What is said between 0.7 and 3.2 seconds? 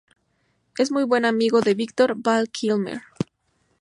Es muy buen amigo del actor Val Kilmer.